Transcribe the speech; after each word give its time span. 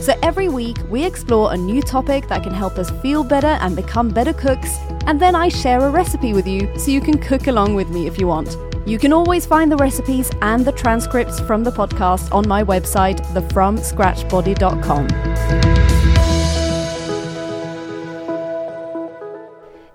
So 0.00 0.14
every 0.22 0.48
week, 0.48 0.78
we 0.88 1.04
explore 1.04 1.52
a 1.52 1.56
new 1.56 1.82
topic 1.82 2.26
that 2.28 2.42
can 2.42 2.54
help 2.54 2.78
us 2.78 2.90
feel 3.02 3.22
better 3.22 3.58
and 3.60 3.76
become 3.76 4.08
better 4.08 4.32
cooks, 4.32 4.78
and 5.06 5.20
then 5.20 5.34
I 5.34 5.48
share 5.48 5.80
a 5.80 5.90
recipe 5.90 6.32
with 6.32 6.46
you 6.46 6.70
so 6.78 6.90
you 6.90 7.02
can 7.02 7.18
cook 7.18 7.48
along 7.48 7.74
with 7.74 7.90
me 7.90 8.06
if 8.06 8.18
you 8.18 8.26
want. 8.26 8.56
You 8.86 8.98
can 8.98 9.12
always 9.12 9.44
find 9.44 9.70
the 9.70 9.76
recipes 9.76 10.30
and 10.40 10.64
the 10.64 10.72
transcripts 10.72 11.38
from 11.40 11.64
the 11.64 11.70
podcast 11.70 12.34
on 12.34 12.48
my 12.48 12.64
website, 12.64 13.20
thefromscratchbody.com. 13.34 15.99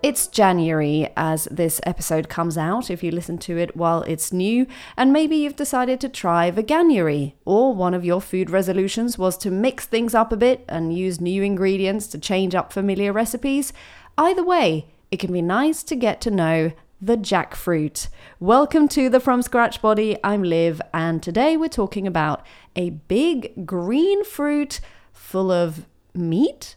It's 0.05 0.27
January 0.27 1.09
as 1.17 1.45
this 1.49 1.81
episode 1.81 2.29
comes 2.29 2.59
out, 2.59 2.91
if 2.91 3.01
you 3.01 3.09
listen 3.09 3.39
to 3.39 3.57
it 3.57 3.75
while 3.75 4.03
it's 4.03 4.31
new, 4.31 4.67
and 4.95 5.11
maybe 5.11 5.35
you've 5.35 5.55
decided 5.55 5.99
to 5.99 6.09
try 6.09 6.51
Veganuary, 6.51 7.33
or 7.43 7.73
one 7.73 7.95
of 7.95 8.05
your 8.05 8.21
food 8.21 8.51
resolutions 8.51 9.17
was 9.17 9.35
to 9.39 9.49
mix 9.49 9.87
things 9.87 10.13
up 10.13 10.31
a 10.31 10.37
bit 10.37 10.63
and 10.67 10.95
use 10.95 11.19
new 11.19 11.41
ingredients 11.41 12.05
to 12.09 12.19
change 12.19 12.53
up 12.53 12.71
familiar 12.71 13.11
recipes. 13.11 13.73
Either 14.15 14.43
way, 14.43 14.85
it 15.09 15.17
can 15.17 15.33
be 15.33 15.41
nice 15.41 15.81
to 15.81 15.95
get 15.95 16.21
to 16.21 16.29
know 16.29 16.71
the 17.01 17.17
jackfruit. 17.17 18.07
Welcome 18.39 18.87
to 18.89 19.09
the 19.09 19.19
From 19.19 19.41
Scratch 19.41 19.81
Body. 19.81 20.17
I'm 20.23 20.43
Liv, 20.43 20.83
and 20.93 21.23
today 21.23 21.57
we're 21.57 21.67
talking 21.67 22.05
about 22.05 22.45
a 22.75 22.91
big 22.91 23.65
green 23.65 24.23
fruit 24.23 24.81
full 25.13 25.49
of 25.51 25.87
meat 26.13 26.75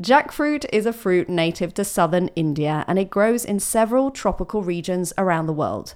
Jackfruit 0.00 0.64
is 0.72 0.86
a 0.86 0.92
fruit 0.92 1.28
native 1.28 1.74
to 1.74 1.84
southern 1.84 2.28
India 2.28 2.82
and 2.88 2.98
it 2.98 3.10
grows 3.10 3.44
in 3.44 3.60
several 3.60 4.10
tropical 4.10 4.62
regions 4.62 5.12
around 5.18 5.46
the 5.46 5.52
world. 5.52 5.94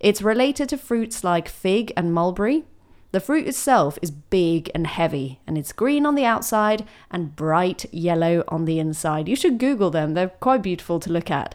It's 0.00 0.20
related 0.20 0.68
to 0.70 0.78
fruits 0.78 1.22
like 1.22 1.48
fig 1.48 1.92
and 1.96 2.12
mulberry. 2.12 2.64
The 3.12 3.20
fruit 3.20 3.46
itself 3.46 4.00
is 4.02 4.10
big 4.10 4.68
and 4.74 4.86
heavy, 4.86 5.40
and 5.46 5.56
it's 5.56 5.72
green 5.72 6.04
on 6.04 6.16
the 6.16 6.24
outside 6.24 6.84
and 7.10 7.36
bright 7.36 7.86
yellow 7.94 8.42
on 8.48 8.64
the 8.64 8.80
inside. 8.80 9.28
You 9.28 9.36
should 9.36 9.58
Google 9.58 9.90
them, 9.90 10.14
they're 10.14 10.28
quite 10.28 10.62
beautiful 10.62 10.98
to 11.00 11.12
look 11.12 11.30
at. 11.30 11.54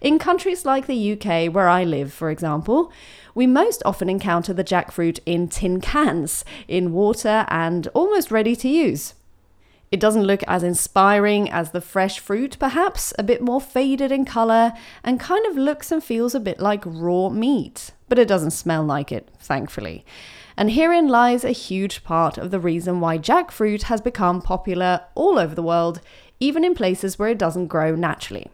In 0.00 0.20
countries 0.20 0.64
like 0.64 0.86
the 0.86 1.12
UK, 1.12 1.52
where 1.52 1.68
I 1.68 1.82
live, 1.82 2.12
for 2.14 2.30
example, 2.30 2.92
we 3.34 3.48
most 3.48 3.82
often 3.84 4.08
encounter 4.08 4.54
the 4.54 4.64
jackfruit 4.64 5.18
in 5.26 5.48
tin 5.48 5.80
cans, 5.80 6.44
in 6.68 6.92
water, 6.92 7.46
and 7.48 7.88
almost 7.88 8.30
ready 8.30 8.54
to 8.56 8.68
use. 8.68 9.14
It 9.92 10.00
doesn't 10.00 10.24
look 10.24 10.42
as 10.44 10.62
inspiring 10.62 11.50
as 11.50 11.70
the 11.70 11.82
fresh 11.82 12.18
fruit, 12.18 12.56
perhaps, 12.58 13.12
a 13.18 13.22
bit 13.22 13.42
more 13.42 13.60
faded 13.60 14.10
in 14.10 14.24
colour, 14.24 14.72
and 15.04 15.20
kind 15.20 15.44
of 15.44 15.58
looks 15.58 15.92
and 15.92 16.02
feels 16.02 16.34
a 16.34 16.40
bit 16.40 16.58
like 16.58 16.82
raw 16.86 17.28
meat. 17.28 17.90
But 18.08 18.18
it 18.18 18.26
doesn't 18.26 18.52
smell 18.52 18.82
like 18.84 19.12
it, 19.12 19.28
thankfully. 19.38 20.06
And 20.56 20.70
herein 20.70 21.08
lies 21.08 21.44
a 21.44 21.50
huge 21.50 22.04
part 22.04 22.38
of 22.38 22.50
the 22.50 22.58
reason 22.58 23.00
why 23.00 23.18
jackfruit 23.18 23.82
has 23.82 24.00
become 24.00 24.40
popular 24.40 25.02
all 25.14 25.38
over 25.38 25.54
the 25.54 25.62
world, 25.62 26.00
even 26.40 26.64
in 26.64 26.74
places 26.74 27.18
where 27.18 27.28
it 27.28 27.38
doesn't 27.38 27.66
grow 27.66 27.94
naturally. 27.94 28.50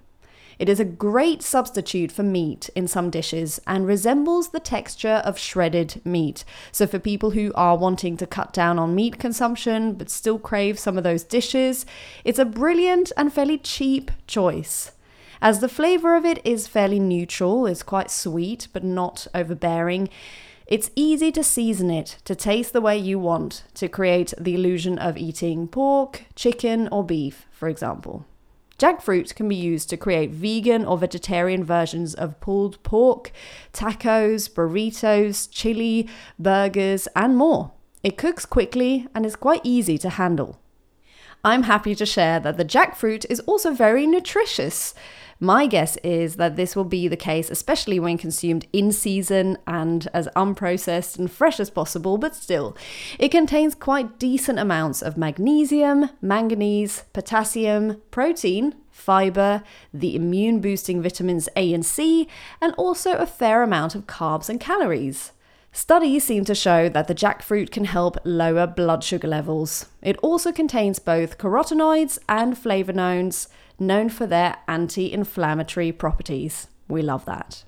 It 0.58 0.68
is 0.68 0.80
a 0.80 0.84
great 0.84 1.42
substitute 1.42 2.10
for 2.10 2.24
meat 2.24 2.68
in 2.74 2.88
some 2.88 3.10
dishes 3.10 3.60
and 3.66 3.86
resembles 3.86 4.48
the 4.48 4.58
texture 4.58 5.22
of 5.24 5.38
shredded 5.38 6.00
meat. 6.04 6.44
So, 6.72 6.86
for 6.86 6.98
people 6.98 7.30
who 7.30 7.52
are 7.54 7.76
wanting 7.76 8.16
to 8.16 8.26
cut 8.26 8.52
down 8.52 8.78
on 8.78 8.94
meat 8.94 9.18
consumption 9.18 9.94
but 9.94 10.10
still 10.10 10.38
crave 10.38 10.78
some 10.78 10.98
of 10.98 11.04
those 11.04 11.22
dishes, 11.22 11.86
it's 12.24 12.40
a 12.40 12.44
brilliant 12.44 13.12
and 13.16 13.32
fairly 13.32 13.58
cheap 13.58 14.10
choice. 14.26 14.90
As 15.40 15.60
the 15.60 15.68
flavour 15.68 16.16
of 16.16 16.24
it 16.24 16.44
is 16.44 16.66
fairly 16.66 16.98
neutral, 16.98 17.66
it's 17.66 17.84
quite 17.84 18.10
sweet 18.10 18.66
but 18.72 18.82
not 18.82 19.28
overbearing. 19.34 20.08
It's 20.66 20.90
easy 20.96 21.30
to 21.32 21.44
season 21.44 21.90
it 21.90 22.18
to 22.24 22.34
taste 22.34 22.72
the 22.72 22.80
way 22.80 22.98
you 22.98 23.20
want 23.20 23.62
to 23.74 23.88
create 23.88 24.34
the 24.36 24.56
illusion 24.56 24.98
of 24.98 25.16
eating 25.16 25.68
pork, 25.68 26.24
chicken, 26.34 26.88
or 26.90 27.04
beef, 27.04 27.46
for 27.52 27.68
example. 27.68 28.26
Jackfruit 28.78 29.34
can 29.34 29.48
be 29.48 29.56
used 29.56 29.90
to 29.90 29.96
create 29.96 30.30
vegan 30.30 30.84
or 30.84 30.96
vegetarian 30.96 31.64
versions 31.64 32.14
of 32.14 32.40
pulled 32.40 32.80
pork, 32.84 33.32
tacos, 33.72 34.48
burritos, 34.48 35.48
chili, 35.50 36.08
burgers, 36.38 37.08
and 37.16 37.36
more. 37.36 37.72
It 38.04 38.16
cooks 38.16 38.46
quickly 38.46 39.08
and 39.14 39.26
is 39.26 39.34
quite 39.34 39.62
easy 39.64 39.98
to 39.98 40.10
handle. 40.10 40.60
I'm 41.44 41.64
happy 41.64 41.94
to 41.96 42.06
share 42.06 42.38
that 42.40 42.56
the 42.56 42.64
jackfruit 42.64 43.26
is 43.28 43.40
also 43.40 43.72
very 43.72 44.06
nutritious. 44.06 44.94
My 45.40 45.68
guess 45.68 45.96
is 45.98 46.34
that 46.36 46.56
this 46.56 46.74
will 46.74 46.84
be 46.84 47.06
the 47.06 47.16
case, 47.16 47.48
especially 47.48 48.00
when 48.00 48.18
consumed 48.18 48.66
in 48.72 48.90
season 48.90 49.56
and 49.68 50.08
as 50.12 50.26
unprocessed 50.34 51.16
and 51.16 51.30
fresh 51.30 51.60
as 51.60 51.70
possible, 51.70 52.18
but 52.18 52.34
still, 52.34 52.76
it 53.20 53.28
contains 53.28 53.76
quite 53.76 54.18
decent 54.18 54.58
amounts 54.58 55.00
of 55.00 55.16
magnesium, 55.16 56.10
manganese, 56.20 57.04
potassium, 57.12 58.02
protein, 58.10 58.74
fiber, 58.90 59.62
the 59.94 60.16
immune 60.16 60.60
boosting 60.60 61.00
vitamins 61.00 61.48
A 61.54 61.72
and 61.72 61.86
C, 61.86 62.26
and 62.60 62.74
also 62.74 63.12
a 63.12 63.26
fair 63.26 63.62
amount 63.62 63.94
of 63.94 64.08
carbs 64.08 64.48
and 64.48 64.58
calories. 64.58 65.30
Studies 65.72 66.24
seem 66.24 66.44
to 66.44 66.54
show 66.54 66.88
that 66.88 67.08
the 67.08 67.14
jackfruit 67.14 67.70
can 67.70 67.84
help 67.84 68.16
lower 68.24 68.66
blood 68.66 69.04
sugar 69.04 69.28
levels. 69.28 69.86
It 70.02 70.16
also 70.18 70.50
contains 70.50 70.98
both 70.98 71.38
carotenoids 71.38 72.18
and 72.28 72.56
flavonoids, 72.56 73.48
known 73.78 74.08
for 74.08 74.26
their 74.26 74.56
anti 74.66 75.12
inflammatory 75.12 75.92
properties. 75.92 76.68
We 76.88 77.02
love 77.02 77.24
that. 77.26 77.64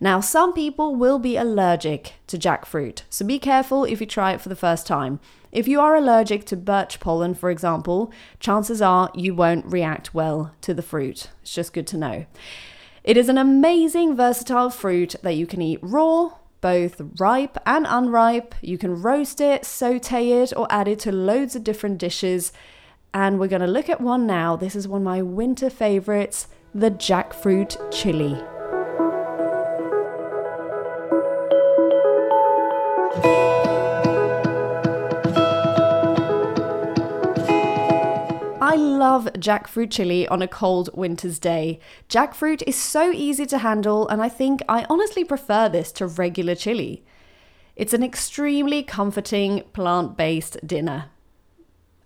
Now, 0.00 0.18
some 0.20 0.52
people 0.52 0.96
will 0.96 1.20
be 1.20 1.36
allergic 1.36 2.14
to 2.26 2.36
jackfruit, 2.36 3.02
so 3.08 3.24
be 3.24 3.38
careful 3.38 3.84
if 3.84 4.00
you 4.00 4.06
try 4.06 4.32
it 4.32 4.40
for 4.40 4.48
the 4.48 4.56
first 4.56 4.84
time. 4.84 5.20
If 5.52 5.68
you 5.68 5.80
are 5.80 5.94
allergic 5.94 6.44
to 6.46 6.56
birch 6.56 6.98
pollen, 6.98 7.34
for 7.34 7.50
example, 7.50 8.12
chances 8.40 8.82
are 8.82 9.12
you 9.14 9.32
won't 9.32 9.64
react 9.66 10.12
well 10.12 10.54
to 10.62 10.74
the 10.74 10.82
fruit. 10.82 11.30
It's 11.42 11.54
just 11.54 11.72
good 11.72 11.86
to 11.88 11.96
know. 11.96 12.26
It 13.04 13.16
is 13.16 13.28
an 13.28 13.38
amazing, 13.38 14.16
versatile 14.16 14.70
fruit 14.70 15.14
that 15.22 15.36
you 15.36 15.46
can 15.46 15.62
eat 15.62 15.78
raw, 15.82 16.32
both 16.62 17.02
ripe 17.18 17.58
and 17.66 17.86
unripe. 17.86 18.54
You 18.62 18.78
can 18.78 19.02
roast 19.02 19.42
it, 19.42 19.66
saute 19.66 20.30
it, 20.30 20.54
or 20.56 20.66
add 20.70 20.88
it 20.88 21.00
to 21.00 21.12
loads 21.12 21.54
of 21.54 21.62
different 21.62 21.98
dishes. 21.98 22.52
And 23.12 23.38
we're 23.38 23.48
going 23.48 23.60
to 23.60 23.68
look 23.68 23.90
at 23.90 24.00
one 24.00 24.26
now. 24.26 24.56
This 24.56 24.74
is 24.74 24.88
one 24.88 25.02
of 25.02 25.04
my 25.04 25.20
winter 25.20 25.68
favorites 25.68 26.48
the 26.74 26.90
jackfruit 26.90 27.76
chili. 27.92 28.42
Love 39.02 39.24
jackfruit 39.34 39.90
chili 39.90 40.28
on 40.28 40.42
a 40.42 40.46
cold 40.46 40.88
winter's 40.94 41.40
day. 41.40 41.80
Jackfruit 42.08 42.62
is 42.68 42.76
so 42.76 43.10
easy 43.10 43.44
to 43.44 43.58
handle, 43.58 44.06
and 44.06 44.22
I 44.22 44.28
think 44.28 44.62
I 44.68 44.86
honestly 44.88 45.24
prefer 45.24 45.68
this 45.68 45.90
to 45.94 46.06
regular 46.06 46.54
chili. 46.54 47.04
It's 47.74 47.92
an 47.92 48.04
extremely 48.04 48.84
comforting 48.84 49.64
plant 49.72 50.16
based 50.16 50.64
dinner. 50.64 51.06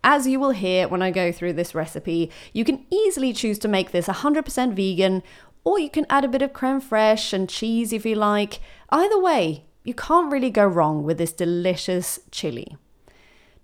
As 0.02 0.26
you 0.26 0.40
will 0.40 0.52
hear 0.52 0.88
when 0.88 1.02
I 1.02 1.10
go 1.10 1.32
through 1.32 1.52
this 1.52 1.74
recipe, 1.74 2.30
you 2.54 2.64
can 2.64 2.86
easily 2.90 3.34
choose 3.34 3.58
to 3.58 3.68
make 3.68 3.90
this 3.90 4.06
100% 4.06 4.72
vegan, 4.72 5.22
or 5.64 5.78
you 5.78 5.90
can 5.90 6.06
add 6.08 6.24
a 6.24 6.28
bit 6.28 6.40
of 6.40 6.54
creme 6.54 6.80
fraiche 6.80 7.34
and 7.34 7.46
cheese 7.46 7.92
if 7.92 8.06
you 8.06 8.14
like. 8.14 8.58
Either 8.88 9.20
way, 9.20 9.66
you 9.84 9.92
can't 9.92 10.32
really 10.32 10.50
go 10.50 10.64
wrong 10.64 11.02
with 11.02 11.18
this 11.18 11.32
delicious 11.34 12.20
chili. 12.30 12.78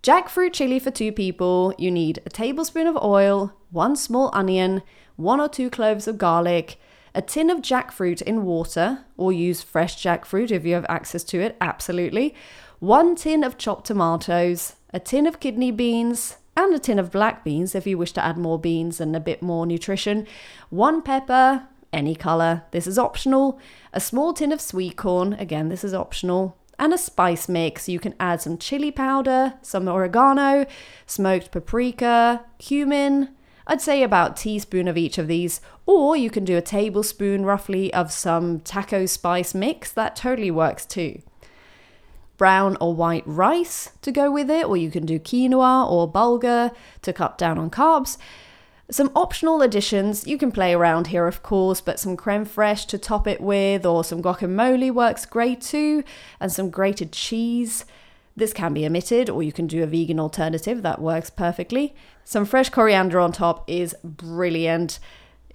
Jackfruit 0.02 0.52
chili 0.52 0.80
for 0.80 0.90
two 0.90 1.12
people, 1.12 1.72
you 1.78 1.88
need 1.88 2.20
a 2.26 2.28
tablespoon 2.28 2.88
of 2.88 2.96
oil, 2.96 3.52
one 3.70 3.94
small 3.94 4.30
onion, 4.32 4.82
one 5.14 5.40
or 5.40 5.48
two 5.48 5.70
cloves 5.70 6.08
of 6.08 6.18
garlic, 6.18 6.76
a 7.14 7.22
tin 7.22 7.48
of 7.50 7.58
jackfruit 7.58 8.20
in 8.20 8.42
water, 8.42 9.04
or 9.16 9.32
use 9.32 9.62
fresh 9.62 10.02
jackfruit 10.02 10.50
if 10.50 10.64
you 10.64 10.74
have 10.74 10.86
access 10.88 11.22
to 11.22 11.40
it, 11.40 11.56
absolutely, 11.60 12.34
one 12.80 13.14
tin 13.14 13.44
of 13.44 13.56
chopped 13.56 13.86
tomatoes, 13.86 14.74
a 14.92 14.98
tin 14.98 15.24
of 15.24 15.38
kidney 15.38 15.70
beans, 15.70 16.36
and 16.56 16.74
a 16.74 16.80
tin 16.80 16.98
of 16.98 17.12
black 17.12 17.44
beans 17.44 17.76
if 17.76 17.86
you 17.86 17.96
wish 17.96 18.10
to 18.10 18.24
add 18.24 18.36
more 18.36 18.58
beans 18.58 19.00
and 19.00 19.14
a 19.14 19.20
bit 19.20 19.40
more 19.40 19.66
nutrition, 19.66 20.26
one 20.68 21.00
pepper, 21.00 21.68
any 21.92 22.16
colour, 22.16 22.64
this 22.72 22.88
is 22.88 22.98
optional, 22.98 23.56
a 23.92 24.00
small 24.00 24.32
tin 24.32 24.50
of 24.50 24.60
sweet 24.60 24.96
corn, 24.96 25.34
again, 25.34 25.68
this 25.68 25.84
is 25.84 25.94
optional, 25.94 26.56
and 26.82 26.92
a 26.92 26.98
spice 26.98 27.48
mix. 27.48 27.88
You 27.88 28.00
can 28.00 28.12
add 28.18 28.42
some 28.42 28.58
chili 28.58 28.90
powder, 28.90 29.54
some 29.62 29.86
oregano, 29.86 30.66
smoked 31.06 31.52
paprika, 31.52 32.44
cumin, 32.58 33.28
I'd 33.68 33.80
say 33.80 34.02
about 34.02 34.36
teaspoon 34.36 34.88
of 34.88 34.96
each 34.96 35.16
of 35.16 35.28
these, 35.28 35.60
or 35.86 36.16
you 36.16 36.28
can 36.28 36.44
do 36.44 36.56
a 36.56 36.60
tablespoon 36.60 37.44
roughly 37.44 37.94
of 37.94 38.10
some 38.10 38.58
taco 38.58 39.06
spice 39.06 39.54
mix. 39.54 39.92
That 39.92 40.16
totally 40.16 40.50
works 40.50 40.84
too. 40.84 41.22
Brown 42.36 42.76
or 42.80 42.92
white 42.92 43.22
rice 43.26 43.92
to 44.02 44.10
go 44.10 44.32
with 44.32 44.50
it, 44.50 44.66
or 44.66 44.76
you 44.76 44.90
can 44.90 45.06
do 45.06 45.20
quinoa 45.20 45.88
or 45.88 46.10
bulgur 46.10 46.74
to 47.02 47.12
cut 47.12 47.38
down 47.38 47.58
on 47.58 47.70
carbs. 47.70 48.18
Some 48.92 49.10
optional 49.16 49.62
additions, 49.62 50.26
you 50.26 50.36
can 50.36 50.52
play 50.52 50.74
around 50.74 51.06
here, 51.06 51.26
of 51.26 51.42
course, 51.42 51.80
but 51.80 51.98
some 51.98 52.14
creme 52.14 52.44
fraiche 52.44 52.86
to 52.88 52.98
top 52.98 53.26
it 53.26 53.40
with, 53.40 53.86
or 53.86 54.04
some 54.04 54.22
guacamole 54.22 54.90
works 54.90 55.24
great 55.24 55.62
too, 55.62 56.04
and 56.38 56.52
some 56.52 56.68
grated 56.68 57.10
cheese. 57.10 57.86
This 58.36 58.52
can 58.52 58.74
be 58.74 58.84
omitted, 58.84 59.30
or 59.30 59.42
you 59.42 59.50
can 59.50 59.66
do 59.66 59.82
a 59.82 59.86
vegan 59.86 60.20
alternative 60.20 60.82
that 60.82 61.00
works 61.00 61.30
perfectly. 61.30 61.94
Some 62.22 62.44
fresh 62.44 62.68
coriander 62.68 63.18
on 63.18 63.32
top 63.32 63.64
is 63.66 63.96
brilliant. 64.04 64.98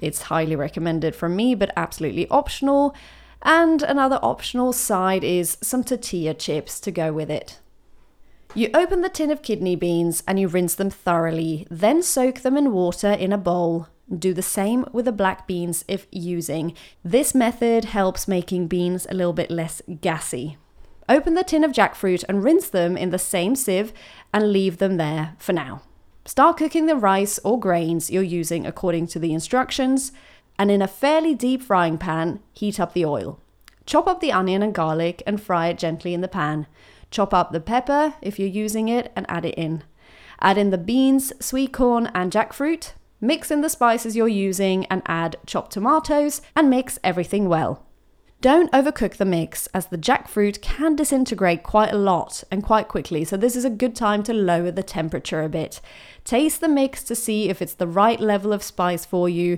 It's 0.02 0.24
highly 0.24 0.56
recommended 0.56 1.16
from 1.16 1.36
me, 1.36 1.54
but 1.54 1.72
absolutely 1.78 2.28
optional. 2.30 2.96
And 3.44 3.84
another 3.84 4.18
optional 4.24 4.74
side 4.74 5.24
is 5.24 5.60
some 5.62 5.84
tortilla 5.84 6.34
chips 6.34 6.80
to 6.80 6.90
go 6.90 7.14
with 7.14 7.30
it. 7.30 7.60
You 8.58 8.72
open 8.74 9.02
the 9.02 9.10
tin 9.10 9.30
of 9.30 9.44
kidney 9.44 9.76
beans 9.76 10.24
and 10.28 10.40
you 10.40 10.48
rinse 10.48 10.74
them 10.74 10.90
thoroughly, 10.90 11.68
then 11.70 12.02
soak 12.02 12.40
them 12.40 12.58
in 12.58 12.72
water 12.72 13.12
in 13.12 13.32
a 13.32 13.38
bowl. 13.38 13.88
Do 14.12 14.34
the 14.34 14.42
same 14.42 14.84
with 14.92 15.06
the 15.06 15.12
black 15.12 15.46
beans 15.46 15.86
if 15.88 16.08
using. 16.10 16.74
This 17.06 17.36
method 17.36 17.86
helps 17.86 18.28
making 18.28 18.66
beans 18.66 19.06
a 19.12 19.14
little 19.14 19.32
bit 19.32 19.52
less 19.52 19.84
gassy. 20.02 20.58
Open 21.08 21.36
the 21.36 21.44
tin 21.44 21.64
of 21.64 21.72
jackfruit 21.72 22.24
and 22.28 22.44
rinse 22.44 22.68
them 22.68 22.98
in 22.98 23.12
the 23.12 23.20
same 23.20 23.56
sieve 23.56 23.94
and 24.34 24.52
leave 24.52 24.80
them 24.80 24.98
there 24.98 25.36
for 25.38 25.54
now. 25.54 25.84
Start 26.26 26.58
cooking 26.58 26.88
the 26.88 26.96
rice 26.96 27.38
or 27.44 27.60
grains 27.60 28.10
you're 28.10 28.24
using 28.24 28.66
according 28.66 29.06
to 29.10 29.20
the 29.20 29.34
instructions, 29.34 30.12
and 30.58 30.72
in 30.72 30.82
a 30.82 30.88
fairly 30.88 31.36
deep 31.36 31.62
frying 31.62 32.00
pan, 32.00 32.40
heat 32.54 32.80
up 32.80 32.94
the 32.94 33.06
oil. 33.06 33.40
Chop 33.86 34.08
up 34.08 34.20
the 34.20 34.32
onion 34.32 34.64
and 34.64 34.74
garlic 34.74 35.22
and 35.28 35.40
fry 35.40 35.68
it 35.68 35.78
gently 35.78 36.16
in 36.16 36.22
the 36.22 36.28
pan. 36.28 36.66
Chop 37.12 37.34
up 37.34 37.52
the 37.52 37.60
pepper 37.60 38.16
if 38.22 38.40
you're 38.40 38.48
using 38.48 38.90
it 38.90 39.12
and 39.16 39.26
add 39.30 39.46
it 39.46 39.56
in. 39.56 39.84
Add 40.42 40.58
in 40.58 40.70
the 40.70 40.78
beans, 40.78 41.34
sweet 41.40 41.74
corn, 41.74 42.12
and 42.14 42.32
jackfruit. 42.32 42.94
Mix 43.20 43.50
in 43.50 43.62
the 43.62 43.70
spices 43.70 44.16
you're 44.16 44.28
using 44.28 44.86
and 44.86 45.02
add 45.08 45.38
chopped 45.48 45.72
tomatoes 45.72 46.42
and 46.56 46.70
mix 46.70 47.00
everything 47.04 47.50
well. 47.50 47.88
Don't 48.40 48.72
overcook 48.72 49.16
the 49.16 49.26
mix 49.26 49.66
as 49.68 49.88
the 49.88 49.98
jackfruit 49.98 50.62
can 50.62 50.96
disintegrate 50.96 51.64
quite 51.64 51.92
a 51.92 51.98
lot 51.98 52.44
and 52.52 52.64
quite 52.64 52.88
quickly, 52.88 53.24
so 53.24 53.36
this 53.36 53.56
is 53.56 53.66
a 53.66 53.70
good 53.72 53.96
time 53.96 54.22
to 54.22 54.34
lower 54.34 54.70
the 54.70 54.84
temperature 54.84 55.42
a 55.42 55.50
bit. 55.50 55.82
Taste 56.24 56.62
the 56.62 56.68
mix 56.68 57.04
to 57.06 57.16
see 57.16 57.50
if 57.50 57.64
it's 57.64 57.74
the 57.74 57.88
right 57.88 58.20
level 58.20 58.54
of 58.54 58.62
spice 58.62 59.06
for 59.06 59.28
you. 59.28 59.58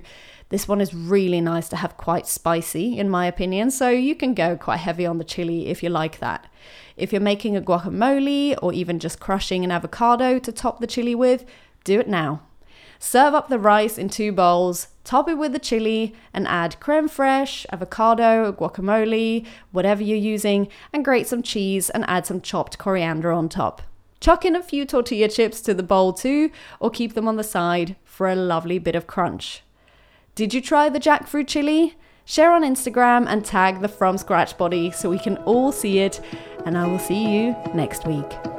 This 0.49 0.67
one 0.67 0.81
is 0.81 0.95
really 0.95 1.41
nice 1.41 1.69
to 1.69 1.75
have 1.75 1.95
quite 1.95 2.25
spicy, 2.25 2.97
in 2.97 3.07
my 3.07 3.27
opinion, 3.27 3.69
so 3.69 3.89
you 3.89 4.15
can 4.15 4.33
go 4.33 4.57
quite 4.57 4.77
heavy 4.77 5.05
on 5.05 5.19
the 5.19 5.23
chili 5.23 5.67
if 5.67 5.83
you 5.83 5.89
like 5.89 6.19
that. 6.19 6.47
If 6.97 7.13
you're 7.13 7.21
making 7.21 7.55
a 7.55 7.61
guacamole 7.61 8.57
or 8.61 8.73
even 8.73 8.97
just 8.97 9.19
crushing 9.19 9.63
an 9.63 9.71
avocado 9.71 10.39
to 10.39 10.51
top 10.51 10.79
the 10.79 10.87
chili 10.87 11.13
with, 11.13 11.45
do 11.83 11.99
it 11.99 12.07
now. 12.07 12.41
Serve 12.97 13.35
up 13.35 13.47
the 13.47 13.59
rice 13.59 13.99
in 13.99 14.09
two 14.09 14.31
bowls, 14.31 14.87
top 15.03 15.29
it 15.29 15.37
with 15.37 15.53
the 15.53 15.59
chili, 15.59 16.15
and 16.33 16.47
add 16.47 16.79
creme 16.79 17.07
fraiche, 17.07 17.67
avocado, 17.71 18.51
guacamole, 18.51 19.45
whatever 19.71 20.01
you're 20.01 20.17
using, 20.17 20.67
and 20.91 21.05
grate 21.05 21.27
some 21.27 21.43
cheese 21.43 21.91
and 21.91 22.03
add 22.07 22.25
some 22.25 22.41
chopped 22.41 22.79
coriander 22.79 23.31
on 23.31 23.49
top. 23.49 23.83
Chuck 24.19 24.43
in 24.43 24.55
a 24.55 24.63
few 24.63 24.83
tortilla 24.83 25.29
chips 25.29 25.61
to 25.61 25.75
the 25.75 25.83
bowl 25.83 26.11
too, 26.11 26.49
or 26.79 26.89
keep 26.89 27.13
them 27.13 27.27
on 27.27 27.37
the 27.37 27.43
side 27.43 27.95
for 28.03 28.27
a 28.27 28.35
lovely 28.35 28.79
bit 28.79 28.95
of 28.95 29.05
crunch. 29.05 29.61
Did 30.39 30.53
you 30.53 30.61
try 30.61 30.87
the 30.87 31.01
jackfruit 31.01 31.47
chili? 31.47 31.97
Share 32.23 32.53
on 32.53 32.63
Instagram 32.63 33.27
and 33.27 33.43
tag 33.43 33.81
the 33.81 33.89
From 33.89 34.17
Scratch 34.17 34.57
Body 34.57 34.89
so 34.89 35.09
we 35.09 35.19
can 35.19 35.35
all 35.39 35.73
see 35.73 35.99
it, 35.99 36.21
and 36.65 36.77
I 36.77 36.87
will 36.87 36.97
see 36.97 37.27
you 37.29 37.57
next 37.73 38.07
week. 38.07 38.58